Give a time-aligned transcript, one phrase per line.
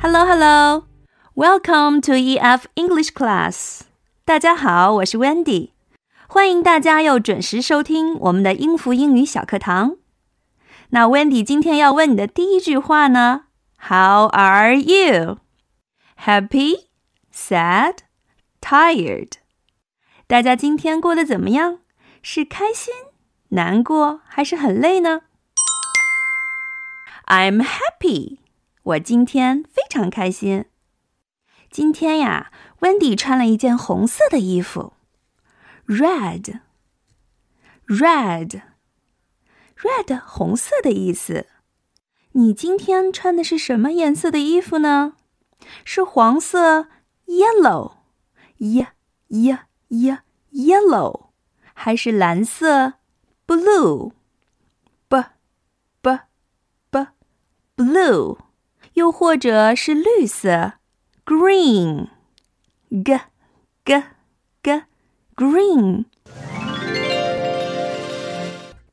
[0.00, 0.84] Hello, hello.
[1.34, 3.80] Welcome to EF English class.
[4.24, 5.70] 大家好，我是 Wendy，
[6.28, 9.96] 欢迎大家又准时收听我们的英孚英语小课堂。
[10.90, 13.46] 那 Wendy 今天要问你的第一句话呢？
[13.88, 15.38] How are you?
[16.24, 16.86] Happy,
[17.32, 17.98] sad,
[18.60, 19.32] tired?
[20.26, 21.80] 大家今天过得怎么样？
[22.22, 22.92] 是开心、
[23.50, 25.22] 难过还是很累呢？
[27.26, 28.38] I'm happy.
[28.83, 30.65] 我今天非常开心。
[31.69, 34.93] 今天呀，Wendy 穿了一件红色的衣服
[35.85, 36.51] ，red，red，red，
[40.25, 41.45] 红色的意思。
[42.31, 45.13] 你今天穿的是什么颜色的衣服呢？
[45.85, 46.87] 是黄色
[47.27, 48.87] ，yellow，ye
[49.29, 50.17] ye ye
[50.51, 51.27] yellow，
[51.73, 52.93] 还是蓝色
[53.45, 54.11] ，blue，b，b，b，blue？
[58.93, 60.73] 又或者是绿色
[61.25, 63.19] ，green，g
[63.85, 64.03] g
[64.61, 64.83] g
[65.35, 66.05] green。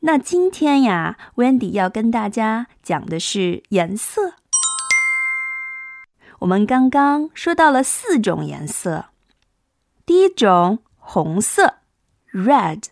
[0.00, 4.34] 那今天呀，Wendy 要跟大家讲的是颜色。
[6.40, 9.06] 我们刚刚说到了四种颜色，
[10.04, 11.76] 第一种红色
[12.32, 12.82] ，red；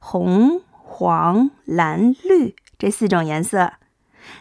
[0.00, 3.74] 红、黄、蓝、绿这四种颜色。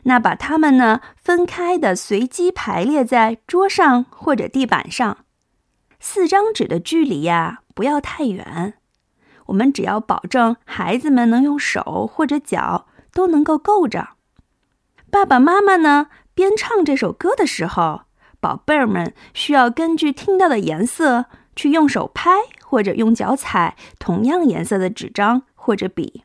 [0.03, 5.19] 那把它们呢分开的随机排列在桌上或者地板上。
[5.99, 8.75] 四张纸的距离呀，不要太远。
[9.47, 14.09] 我们只要保证孩子们能用手或者脚都能够够着。
[15.11, 18.01] 爸爸妈妈呢，边唱这首歌的时候，
[18.39, 22.31] 宝贝儿们需要根据听到的颜色去用手拍
[22.63, 26.23] 或者用脚踩同样颜色的纸张或者笔。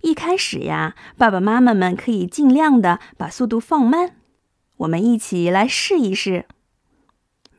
[0.00, 4.16] 一开始呀，爸爸妈妈们可以尽量的把速度放慢。
[4.78, 6.46] 我们一起来试一试。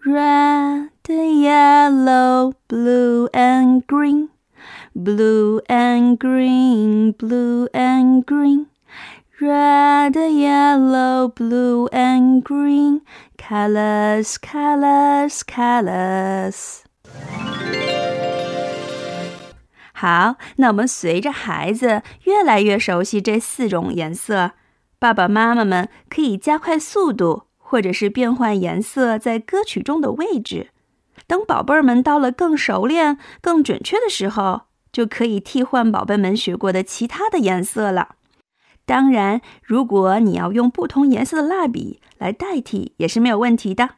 [0.09, 4.29] Red, yellow, blue and green,
[4.95, 8.68] blue and green, blue and green.
[9.41, 13.01] Red, yellow, blue and green,
[13.38, 16.84] colors, colors, colors.
[19.91, 24.51] 好，那我们随着孩子越来越熟悉这四种颜色，
[25.00, 27.44] 爸爸妈妈们可以加快速度。
[27.70, 30.70] 或者是变换颜色在歌曲中的位置，
[31.28, 34.62] 等宝贝儿们到了更熟练、更准确的时候，
[34.94, 38.16] 就可以替换宝贝们学过的其他的颜色了。
[38.86, 43.96] 当然，如果你要用不同颜色的蜡笔来代替，也是没有问题的。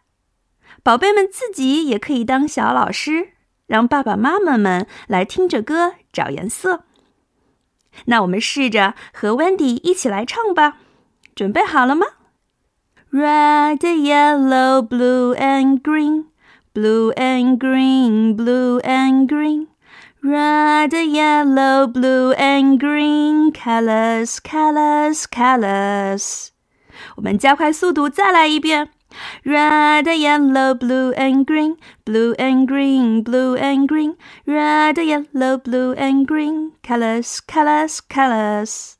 [0.82, 3.34] 宝贝们自己也可以当小老师，
[3.68, 6.86] 让爸爸妈妈们来听着歌找颜色。
[8.06, 10.78] 那我们试着和 Wendy 一起来唱吧，
[11.36, 12.08] 准备好了吗
[13.11, 16.27] ？Red, yellow, blue and green,
[16.75, 19.69] blue and green, blue and green.
[20.23, 26.49] Red, yellow, blue and green, colors, colors, colors.
[27.17, 28.89] 我们加快速度，再来一遍。
[29.45, 34.17] Red, yellow, blue and green, blue and green, blue and green.
[34.45, 38.97] Red, yellow, blue and green, colors, colors, colors.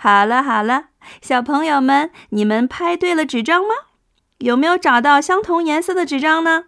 [0.00, 0.84] 好了，好了。
[1.20, 3.68] 小朋友们，你们拍对了纸张吗？
[4.38, 6.66] 有没有找到相同颜色的纸张呢？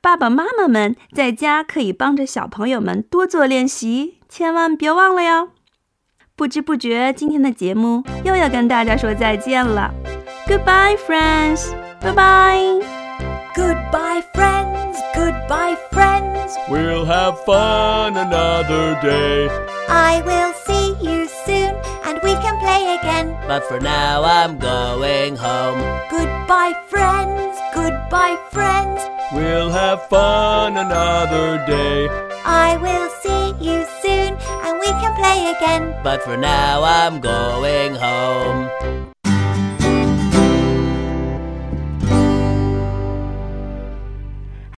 [0.00, 5.50] 爸爸妈妈们在家可以帮着小朋友们多做练习，千万别忘了哟。
[6.34, 9.92] 不知不觉，今天的节目又要跟大家说再见了。
[10.48, 11.70] Goodbye, friends.
[12.00, 12.86] Bye bye.
[13.54, 14.96] Goodbye, friends.
[15.14, 16.56] Goodbye, friends.
[16.68, 19.50] We'll have fun another day.
[19.88, 20.52] I will
[22.62, 23.26] play again.
[23.46, 25.80] But for now, I'm going home.
[26.10, 27.58] Goodbye, friends.
[27.74, 29.00] Goodbye, friends.
[29.32, 32.08] We'll have fun another day.
[32.44, 34.30] I will see you soon
[34.64, 35.94] and we can play again.
[36.02, 39.11] But for now I'm going home.